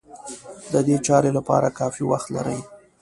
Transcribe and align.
د 0.73 0.75
دې 0.87 0.97
چارې 1.07 1.29
لپاره 1.37 1.75
کافي 1.79 2.03
وخت 2.11 2.27
لري. 2.35 2.59